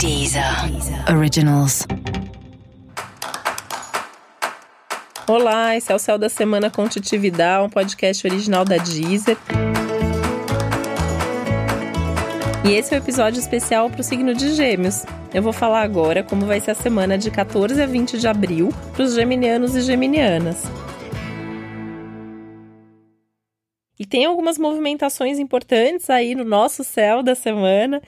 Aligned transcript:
Deezer 0.00 0.42
Originals. 1.14 1.86
Olá, 5.28 5.76
esse 5.76 5.92
é 5.92 5.94
o 5.94 5.98
Céu 5.98 6.16
da 6.16 6.30
Semana 6.30 6.70
com 6.70 6.88
Titividade, 6.88 7.66
um 7.66 7.68
podcast 7.68 8.26
original 8.26 8.64
da 8.64 8.78
Deezer. 8.78 9.36
E 12.64 12.72
esse 12.72 12.94
é 12.94 12.96
o 12.96 12.98
um 12.98 13.04
episódio 13.04 13.40
especial 13.40 13.90
para 13.90 14.00
o 14.00 14.02
signo 14.02 14.32
de 14.32 14.54
Gêmeos. 14.54 15.04
Eu 15.34 15.42
vou 15.42 15.52
falar 15.52 15.82
agora 15.82 16.22
como 16.22 16.46
vai 16.46 16.60
ser 16.60 16.70
a 16.70 16.74
semana 16.74 17.18
de 17.18 17.30
14 17.30 17.82
a 17.82 17.84
20 17.84 18.18
de 18.18 18.26
abril 18.26 18.70
para 18.94 19.02
os 19.02 19.14
geminianos 19.14 19.76
e 19.76 19.82
geminianas. 19.82 20.62
E 23.98 24.06
tem 24.06 24.24
algumas 24.24 24.56
movimentações 24.56 25.38
importantes 25.38 26.08
aí 26.08 26.34
no 26.34 26.42
nosso 26.42 26.82
céu 26.82 27.22
da 27.22 27.34
semana 27.34 28.00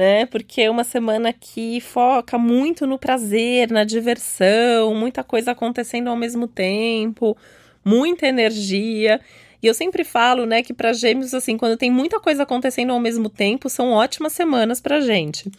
né? 0.00 0.24
Porque 0.24 0.62
é 0.62 0.70
uma 0.70 0.82
semana 0.82 1.30
que 1.30 1.78
foca 1.82 2.38
muito 2.38 2.86
no 2.86 2.98
prazer, 2.98 3.70
na 3.70 3.84
diversão, 3.84 4.94
muita 4.94 5.22
coisa 5.22 5.50
acontecendo 5.50 6.08
ao 6.08 6.16
mesmo 6.16 6.48
tempo, 6.48 7.36
muita 7.84 8.26
energia. 8.26 9.20
E 9.62 9.66
eu 9.66 9.74
sempre 9.74 10.02
falo, 10.02 10.46
né, 10.46 10.62
que 10.62 10.72
para 10.72 10.94
gêmeos 10.94 11.34
assim, 11.34 11.58
quando 11.58 11.76
tem 11.76 11.90
muita 11.90 12.18
coisa 12.18 12.44
acontecendo 12.44 12.94
ao 12.94 12.98
mesmo 12.98 13.28
tempo, 13.28 13.68
são 13.68 13.92
ótimas 13.92 14.32
semanas 14.32 14.80
pra 14.80 15.02
gente. 15.02 15.50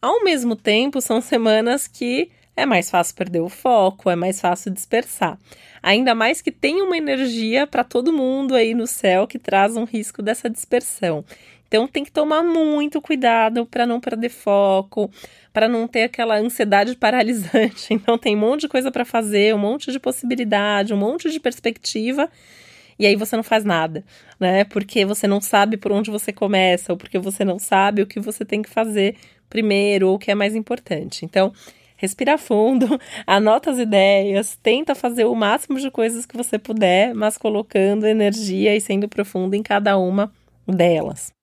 Ao 0.00 0.24
mesmo 0.24 0.56
tempo, 0.56 1.02
são 1.02 1.20
semanas 1.20 1.86
que 1.86 2.30
é 2.56 2.64
mais 2.64 2.88
fácil 2.88 3.14
perder 3.14 3.40
o 3.40 3.50
foco, 3.50 4.08
é 4.08 4.16
mais 4.16 4.40
fácil 4.40 4.72
dispersar. 4.72 5.38
Ainda 5.82 6.14
mais 6.14 6.40
que 6.40 6.50
tem 6.50 6.80
uma 6.80 6.96
energia 6.96 7.66
para 7.66 7.84
todo 7.84 8.12
mundo 8.12 8.54
aí 8.54 8.72
no 8.72 8.86
céu 8.86 9.26
que 9.26 9.38
traz 9.38 9.76
um 9.76 9.84
risco 9.84 10.22
dessa 10.22 10.48
dispersão. 10.48 11.22
Então 11.68 11.86
tem 11.86 12.04
que 12.04 12.12
tomar 12.12 12.42
muito 12.42 13.00
cuidado 13.00 13.66
para 13.66 13.86
não 13.86 14.00
perder 14.00 14.28
foco, 14.28 15.10
para 15.52 15.68
não 15.68 15.88
ter 15.88 16.04
aquela 16.04 16.38
ansiedade 16.38 16.94
paralisante. 16.96 17.92
Então 17.92 18.16
tem 18.16 18.36
um 18.36 18.40
monte 18.40 18.62
de 18.62 18.68
coisa 18.68 18.90
para 18.90 19.04
fazer, 19.04 19.54
um 19.54 19.58
monte 19.58 19.90
de 19.90 19.98
possibilidade, 19.98 20.94
um 20.94 20.96
monte 20.96 21.30
de 21.30 21.40
perspectiva. 21.40 22.30
E 22.98 23.06
aí 23.06 23.14
você 23.14 23.36
não 23.36 23.42
faz 23.42 23.64
nada, 23.64 24.04
né? 24.40 24.64
Porque 24.64 25.04
você 25.04 25.26
não 25.26 25.40
sabe 25.40 25.76
por 25.76 25.92
onde 25.92 26.10
você 26.10 26.32
começa, 26.32 26.92
ou 26.92 26.96
porque 26.96 27.18
você 27.18 27.44
não 27.44 27.58
sabe 27.58 28.02
o 28.02 28.06
que 28.06 28.18
você 28.18 28.44
tem 28.44 28.62
que 28.62 28.70
fazer 28.70 29.16
primeiro, 29.50 30.08
ou 30.08 30.14
o 30.14 30.18
que 30.18 30.30
é 30.30 30.34
mais 30.34 30.54
importante. 30.54 31.24
Então, 31.24 31.52
respira 31.96 32.38
fundo, 32.38 32.98
anota 33.26 33.70
as 33.70 33.78
ideias, 33.78 34.58
tenta 34.62 34.94
fazer 34.94 35.24
o 35.24 35.34
máximo 35.34 35.78
de 35.78 35.90
coisas 35.90 36.24
que 36.24 36.36
você 36.36 36.58
puder, 36.58 37.14
mas 37.14 37.36
colocando 37.36 38.06
energia 38.06 38.74
e 38.74 38.80
sendo 38.80 39.08
profundo 39.08 39.54
em 39.54 39.62
cada 39.62 39.98
uma 39.98 40.32
delas. 40.66 41.35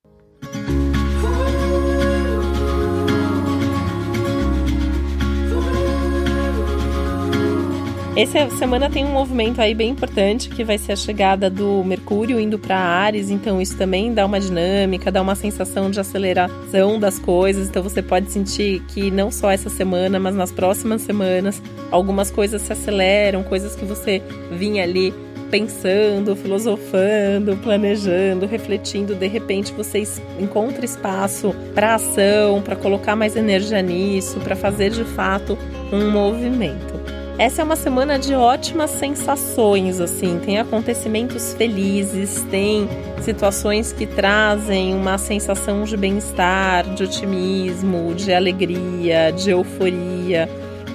Essa 8.15 8.47
semana 8.57 8.91
tem 8.91 9.03
um 9.03 9.11
movimento 9.11 9.59
aí 9.59 9.73
bem 9.73 9.89
importante 9.89 10.47
que 10.47 10.63
vai 10.63 10.77
ser 10.77 10.91
a 10.91 10.95
chegada 10.95 11.49
do 11.49 11.83
Mercúrio 11.83 12.39
indo 12.39 12.59
para 12.59 12.77
Ares, 12.77 13.31
então 13.31 13.59
isso 13.59 13.75
também 13.75 14.13
dá 14.13 14.23
uma 14.23 14.39
dinâmica, 14.39 15.11
dá 15.11 15.19
uma 15.19 15.33
sensação 15.33 15.89
de 15.89 15.99
aceleração 15.99 16.99
das 16.99 17.17
coisas. 17.17 17.67
Então 17.67 17.81
você 17.81 18.03
pode 18.03 18.31
sentir 18.31 18.81
que 18.89 19.09
não 19.09 19.31
só 19.31 19.49
essa 19.49 19.67
semana, 19.67 20.19
mas 20.19 20.35
nas 20.35 20.51
próximas 20.51 21.01
semanas, 21.01 21.59
algumas 21.89 22.29
coisas 22.29 22.61
se 22.61 22.71
aceleram, 22.71 23.41
coisas 23.41 23.75
que 23.75 23.83
você 23.83 24.21
vinha 24.51 24.83
ali 24.83 25.11
pensando, 25.53 26.35
filosofando, 26.35 27.55
planejando, 27.57 28.47
refletindo, 28.47 29.13
de 29.13 29.27
repente 29.27 29.71
você 29.71 30.01
encontra 30.39 30.83
espaço 30.83 31.53
para 31.75 31.93
ação, 31.93 32.59
para 32.63 32.75
colocar 32.75 33.15
mais 33.15 33.35
energia 33.35 33.79
nisso, 33.79 34.39
para 34.39 34.55
fazer 34.55 34.89
de 34.89 35.03
fato 35.03 35.55
um 35.91 36.09
movimento. 36.09 36.99
Essa 37.37 37.61
é 37.61 37.65
uma 37.65 37.75
semana 37.75 38.17
de 38.17 38.33
ótimas 38.33 38.89
sensações, 38.89 39.99
assim, 39.99 40.39
tem 40.43 40.57
acontecimentos 40.57 41.53
felizes, 41.53 42.41
tem 42.49 42.89
situações 43.21 43.93
que 43.93 44.07
trazem 44.07 44.95
uma 44.95 45.19
sensação 45.19 45.83
de 45.83 45.95
bem-estar, 45.95 46.95
de 46.95 47.03
otimismo, 47.03 48.15
de 48.15 48.33
alegria, 48.33 49.29
de 49.31 49.51
euforia. 49.51 50.49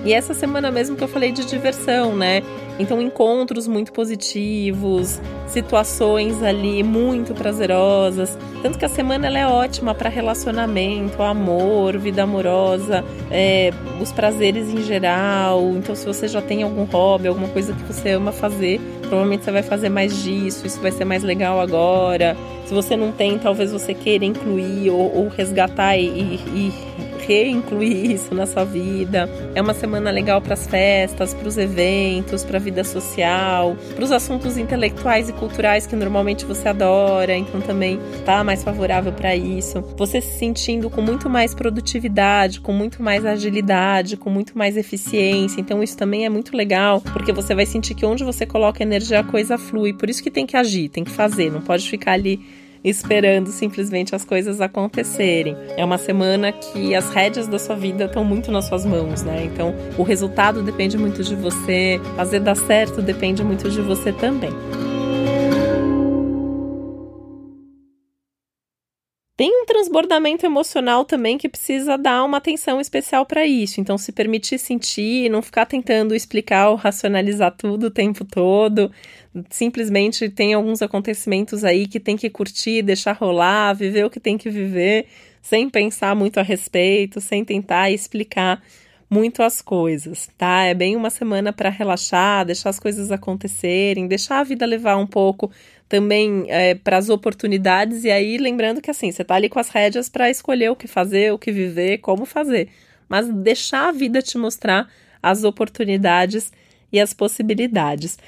E 0.05 0.13
essa 0.13 0.35
semana 0.35 0.69
mesmo 0.69 0.97
que 0.97 1.05
eu 1.05 1.09
falei 1.09 1.31
de 1.31 1.45
diversão, 1.45 2.17
né? 2.17 2.43
Então, 2.79 3.01
encontros 3.03 3.67
muito 3.67 3.93
positivos, 3.93 5.21
situações 5.47 6.43
ali 6.43 6.83
muito 6.83 7.35
prazerosas. 7.35 8.39
Tanto 8.63 8.79
que 8.79 8.85
a 8.85 8.89
semana 8.89 9.27
ela 9.27 9.39
é 9.39 9.47
ótima 9.47 9.95
para 9.95 10.09
relacionamento, 10.09 11.23
amor, 11.23 11.99
vida 11.99 12.23
amorosa, 12.23 13.05
é, 13.31 13.73
os 14.01 14.13
prazeres 14.13 14.69
em 14.69 14.83
geral. 14.83 15.61
Então, 15.77 15.95
se 15.95 16.07
você 16.07 16.29
já 16.29 16.41
tem 16.41 16.63
algum 16.63 16.85
hobby, 16.85 17.29
alguma 17.29 17.49
coisa 17.49 17.73
que 17.73 17.83
você 17.83 18.11
ama 18.11 18.33
fazer, 18.33 18.81
provavelmente 19.03 19.45
você 19.45 19.51
vai 19.51 19.63
fazer 19.63 19.89
mais 19.89 20.23
disso, 20.23 20.67
isso 20.67 20.81
vai 20.81 20.93
ser 20.93 21.05
mais 21.05 21.23
legal 21.23 21.61
agora. 21.61 22.37
Se 22.65 22.75
você 22.75 22.97
não 22.97 23.11
tem, 23.11 23.39
talvez 23.39 23.73
você 23.73 23.95
queira 23.95 24.25
incluir 24.25 24.91
ou, 24.91 25.17
ou 25.17 25.29
resgatar 25.29 25.97
e, 25.97 26.07
e 26.07 27.08
reincluir 27.35 28.11
isso 28.11 28.35
na 28.35 28.47
sua 28.47 28.65
vida. 28.65 29.29
É 29.55 29.63
uma 29.63 29.75
semana 29.75 30.11
legal 30.11 30.41
para 30.41 30.55
as 30.55 30.67
festas, 30.67 31.35
para 31.35 31.49
os 31.49 31.59
eventos, 31.59 32.45
para 32.45 32.59
a 32.59 32.61
vida 32.61 32.85
social, 32.85 33.77
para 33.95 34.05
os 34.05 34.13
assuntos 34.13 34.57
intelectuais 34.57 35.29
e 35.29 35.33
culturais 35.33 35.87
que 35.87 35.97
normalmente 35.97 36.45
você 36.45 36.69
adora, 36.69 37.37
então 37.37 37.61
também 37.61 37.99
tá 38.25 38.43
mais 38.45 38.63
favorável 38.63 39.13
para 39.13 39.35
isso. 39.35 39.83
Você 39.97 40.21
se 40.21 40.39
sentindo 40.39 40.91
com 40.91 41.01
muito 41.01 41.29
mais 41.29 41.55
produtividade, 41.55 42.61
com 42.61 42.73
muito 42.73 43.03
mais 43.03 43.25
agilidade, 43.25 44.17
com 44.17 44.31
muito 44.31 44.57
mais 44.57 44.77
eficiência. 44.77 45.61
Então 45.61 45.83
isso 45.83 45.97
também 45.97 46.25
é 46.25 46.29
muito 46.29 46.57
legal, 46.57 47.01
porque 47.01 47.33
você 47.33 47.55
vai 47.55 47.67
sentir 47.67 47.95
que 47.95 48.07
onde 48.07 48.25
você 48.25 48.47
coloca 48.47 48.83
energia 48.83 49.21
a 49.21 49.25
coisa 49.25 49.59
flui. 49.59 49.93
Por 49.93 50.09
isso 50.09 50.23
que 50.23 50.31
tem 50.31 50.47
que 50.47 50.57
agir, 50.57 50.89
tem 50.89 51.05
que 51.05 51.11
fazer, 51.11 51.51
não 51.51 51.61
pode 51.61 51.89
ficar 51.89 52.13
ali 52.13 52.41
esperando 52.83 53.49
simplesmente 53.49 54.15
as 54.15 54.25
coisas 54.25 54.61
acontecerem. 54.61 55.57
É 55.77 55.85
uma 55.85 55.99
semana 55.99 56.53
que 56.53 56.95
as 56.95 57.11
rédeas 57.11 57.47
da 57.47 57.59
sua 57.59 57.77
vida 57.77 58.05
estão 58.05 58.25
muito 58.25 58.51
nas 58.51 58.67
suas 58.67 58.85
mãos, 58.85 59.23
né? 59.23 59.45
Então, 59.45 59.75
o 59.97 60.03
resultado 60.03 60.63
depende 60.63 60.97
muito 60.97 61.23
de 61.23 61.35
você, 61.35 62.01
fazer 62.17 62.41
dar 62.41 62.57
certo 62.57 63.03
depende 63.03 63.43
muito 63.43 63.71
de 63.71 63.81
você 63.81 64.13
também. 64.13 64.51
Transbordamento 69.79 70.45
emocional 70.45 71.05
também 71.05 71.39
que 71.39 71.49
precisa 71.49 71.97
dar 71.97 72.25
uma 72.25 72.39
atenção 72.39 72.81
especial 72.81 73.25
para 73.25 73.47
isso. 73.47 73.81
Então, 73.81 73.97
se 73.97 74.11
permitir 74.11 74.59
sentir, 74.59 75.31
não 75.31 75.41
ficar 75.41 75.67
tentando 75.67 76.15
explicar 76.15 76.71
ou 76.71 76.77
racionalizar 76.77 77.55
tudo 77.57 77.87
o 77.87 77.91
tempo 77.91 78.25
todo. 78.25 78.91
Simplesmente 79.51 80.29
tem 80.29 80.53
alguns 80.53 80.83
acontecimentos 80.83 81.63
aí 81.63 81.87
que 81.87 82.01
tem 82.01 82.17
que 82.17 82.29
curtir, 82.29 82.83
deixar 82.83 83.13
rolar, 83.13 83.73
viver 83.75 84.05
o 84.05 84.11
que 84.11 84.19
tem 84.19 84.37
que 84.37 84.51
viver, 84.51 85.07
sem 85.41 85.71
pensar 85.71 86.17
muito 86.17 86.39
a 86.39 86.43
respeito, 86.43 87.21
sem 87.21 87.45
tentar 87.45 87.91
explicar 87.91 88.61
muito 89.11 89.43
as 89.43 89.63
coisas, 89.63 90.29
tá? 90.37 90.65
É 90.65 90.75
bem 90.75 90.95
uma 90.95 91.11
semana 91.11 91.53
para 91.53 91.71
relaxar, 91.71 92.45
deixar 92.45 92.71
as 92.71 92.79
coisas 92.79 93.11
acontecerem, 93.11 94.07
deixar 94.07 94.41
a 94.41 94.45
vida 94.45 94.67
levar 94.67 94.97
um 94.97 95.07
pouco 95.07 95.51
também 95.89 96.45
é, 96.49 96.75
para 96.75 96.99
as 96.99 97.09
oportunidades. 97.09 98.05
E 98.05 98.11
aí, 98.11 98.37
lembrando 98.37 98.83
que 98.83 98.91
assim, 98.91 99.11
você 99.11 99.25
tá 99.25 99.35
ali 99.35 99.49
com 99.49 99.59
as 99.59 99.71
rédeas 99.71 100.09
para 100.09 100.29
escolher 100.29 100.71
o 100.71 100.77
que 100.77 100.87
fazer, 100.87 101.33
o 101.33 101.39
que 101.39 101.51
viver, 101.51 101.99
como 101.99 102.27
fazer. 102.27 102.69
Mas 103.09 103.29
deixar 103.29 103.89
a 103.89 103.93
vida 103.93 104.21
te 104.21 104.37
mostrar 104.37 104.89
as 105.23 105.43
oportunidades 105.43 106.53
e 106.93 107.01
as 107.01 107.15
possibilidades. 107.15 108.19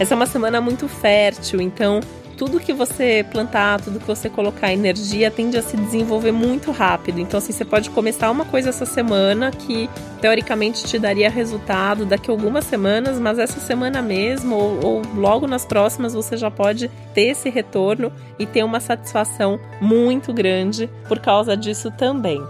Essa 0.00 0.14
é 0.14 0.16
uma 0.16 0.26
semana 0.26 0.60
muito 0.60 0.88
fértil, 0.88 1.60
então 1.60 2.00
tudo 2.38 2.60
que 2.60 2.72
você 2.72 3.26
plantar, 3.30 3.80
tudo 3.80 3.98
que 3.98 4.06
você 4.06 4.30
colocar 4.30 4.72
energia 4.72 5.28
tende 5.28 5.58
a 5.58 5.62
se 5.62 5.76
desenvolver 5.76 6.30
muito 6.30 6.70
rápido. 6.70 7.20
Então, 7.20 7.36
assim, 7.38 7.52
você 7.52 7.64
pode 7.64 7.90
começar 7.90 8.30
uma 8.30 8.44
coisa 8.44 8.68
essa 8.68 8.86
semana 8.86 9.50
que 9.50 9.90
teoricamente 10.20 10.84
te 10.84 10.98
daria 11.00 11.28
resultado 11.28 12.06
daqui 12.06 12.30
a 12.30 12.32
algumas 12.32 12.64
semanas, 12.64 13.18
mas 13.18 13.40
essa 13.40 13.58
semana 13.58 14.00
mesmo 14.00 14.54
ou, 14.54 14.86
ou 14.86 15.02
logo 15.16 15.48
nas 15.48 15.66
próximas 15.66 16.14
você 16.14 16.36
já 16.36 16.50
pode 16.50 16.88
ter 17.12 17.22
esse 17.22 17.50
retorno 17.50 18.12
e 18.38 18.46
ter 18.46 18.62
uma 18.62 18.78
satisfação 18.78 19.58
muito 19.80 20.32
grande 20.32 20.88
por 21.08 21.18
causa 21.18 21.56
disso 21.56 21.90
também. 21.90 22.40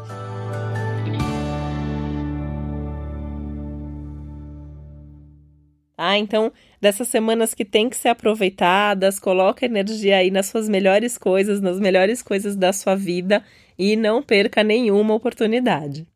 Ah, 6.01 6.17
então, 6.17 6.53
dessas 6.81 7.09
semanas 7.09 7.55
que 7.55 7.65
tem 7.65 7.91
que 7.91 7.97
ser 7.97 8.11
aproveitadas, 8.11 9.19
coloca 9.19 9.67
energia 9.67 10.19
aí 10.19 10.31
nas 10.31 10.47
suas 10.47 10.69
melhores 10.69 11.19
coisas, 11.19 11.61
nas 11.61 11.81
melhores 11.81 12.23
coisas 12.23 12.55
da 12.55 12.73
sua 12.73 12.95
vida 12.95 13.43
e 13.77 13.97
não 13.97 14.23
perca 14.23 14.63
nenhuma 14.63 15.15
oportunidade. 15.15 16.07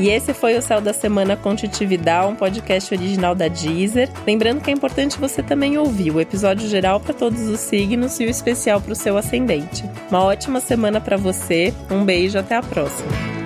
E 0.00 0.10
esse 0.10 0.32
foi 0.32 0.56
o 0.56 0.62
Céu 0.62 0.80
da 0.80 0.92
Semana 0.92 1.36
com 1.36 1.56
Titividade, 1.56 2.32
um 2.32 2.36
podcast 2.36 2.94
original 2.94 3.34
da 3.34 3.48
Deezer. 3.48 4.08
Lembrando 4.24 4.60
que 4.60 4.70
é 4.70 4.72
importante 4.72 5.18
você 5.18 5.42
também 5.42 5.76
ouvir 5.76 6.12
o 6.12 6.20
episódio 6.20 6.68
geral 6.68 7.00
para 7.00 7.12
todos 7.12 7.48
os 7.48 7.58
signos 7.58 8.18
e 8.20 8.24
o 8.24 8.30
especial 8.30 8.80
para 8.80 8.92
o 8.92 8.96
seu 8.96 9.16
ascendente. 9.16 9.82
Uma 10.08 10.22
ótima 10.22 10.60
semana 10.60 11.00
para 11.00 11.16
você, 11.16 11.74
um 11.90 12.04
beijo, 12.04 12.38
até 12.38 12.54
a 12.54 12.62
próxima. 12.62 13.37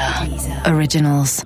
Deezer. 0.00 0.66
Originals. 0.66 1.42